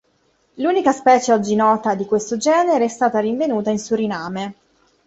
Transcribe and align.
L'unica 0.55 0.93
specie 0.93 1.31
oggi 1.31 1.53
nota 1.53 1.93
di 1.93 2.05
questo 2.07 2.35
genere 2.35 2.85
è 2.85 2.89
stata 2.89 3.19
rinvenuta 3.19 3.69
in 3.69 3.77
Suriname. 3.77 4.53